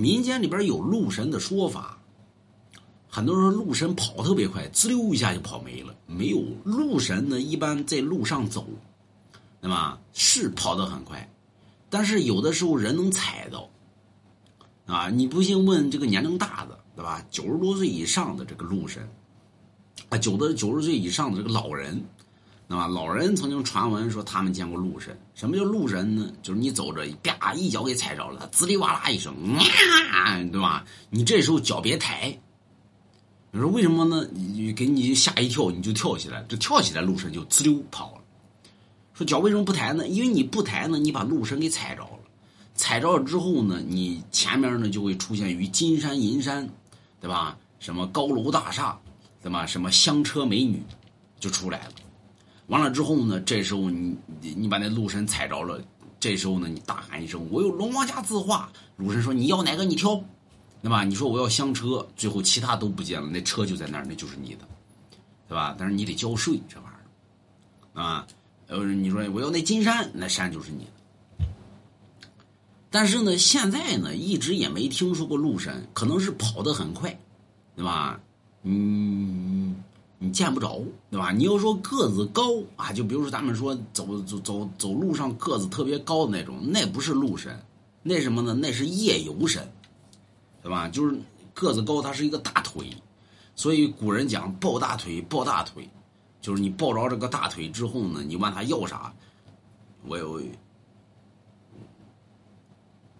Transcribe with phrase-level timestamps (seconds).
[0.00, 1.98] 民间里边有鹿神的说法，
[3.08, 5.94] 很多人说鹿神跑特别快，滋溜一下就跑没了。
[6.06, 8.66] 没有鹿神呢，一般在路上走，
[9.60, 10.00] 对吧？
[10.12, 11.30] 是跑得很快，
[11.90, 13.68] 但是有的时候人能踩到。
[14.86, 17.24] 啊，你不信问这个年龄大的，对吧？
[17.30, 19.08] 九十多岁以上的这个鹿神，
[20.08, 22.02] 啊，九的九十岁以上的这个老人，
[22.70, 22.86] 对吧？
[22.86, 25.18] 老人曾经传闻说他们见过鹿神。
[25.34, 26.30] 什么叫鹿神呢？
[26.40, 29.34] 就是你走着，啪一脚给踩着了，滋里哇啦一声，
[30.12, 30.84] 啊，对吧？
[31.10, 32.32] 你这时候脚别抬。
[33.50, 34.24] 你说为什么呢？
[34.32, 38.20] 你给你吓一跳，你就跳起来，这跳起来鹿神就滋溜跑了。
[39.14, 40.06] 说脚为什么不抬呢？
[40.06, 42.20] 因为你不抬呢，你把鹿神给踩着了。
[42.76, 46.70] 踩着了之后呢，你前面呢就会出现于金山银山，
[47.20, 47.58] 对吧？
[47.80, 48.96] 什么高楼大厦，
[49.42, 49.66] 对吧？
[49.66, 50.80] 什么香车美女，
[51.40, 51.92] 就出来了。
[52.70, 55.82] 完了之后呢，这时候你你把那鹿神踩着了，
[56.20, 60.22] 这时候呢你大喊一声：“我有龙王家字画。”鹿神说：“你要哪个你挑，
[60.80, 64.68] 对吧？”你说我要香车，最后其他都不见了，那车就在那儿，那就是你的，
[65.48, 65.74] 对吧？
[65.78, 68.26] 但是你得交税，这玩意儿，啊，
[68.68, 71.46] 呃，你说我要那金山，那山就是你的。
[72.92, 77.18] 但是呢，现在呢，一直也没听说过鹿神，可能是跑得很快，
[77.74, 78.20] 对吧？
[78.62, 79.39] 嗯，
[80.22, 81.32] 你见不着，对吧？
[81.32, 82.42] 你要说个子高
[82.76, 87.58] 啊，就比如说咱们说走走走走路上个子特别高的那种，那不是鹿神，
[88.02, 88.52] 那什么呢？
[88.52, 89.66] 那是夜游神，
[90.62, 90.86] 对吧？
[90.88, 91.18] 就是
[91.54, 92.90] 个子高，他是一个大腿，
[93.56, 95.88] 所以古人讲抱大腿，抱大腿，
[96.42, 99.12] 就是你抱着这个大腿之后呢，你问他要啥，
[100.06, 100.42] 我有我。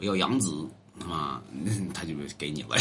[0.00, 0.66] 要养子
[1.06, 2.76] 啊，那 他就给你了，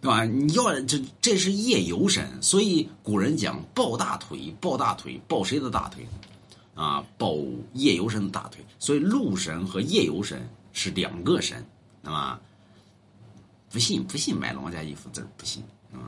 [0.00, 0.24] 对吧？
[0.24, 6.06] 你要这这是夜游神，所以古人讲抱大腿，抱大腿，抱谁的大腿？
[6.74, 7.36] 啊，抱
[7.74, 8.64] 夜游神的大腿。
[8.78, 11.62] 所以鹿神和夜游神是两个神，
[12.00, 12.40] 那么？
[13.68, 15.99] 不信不信，买龙家衣服字不信啊。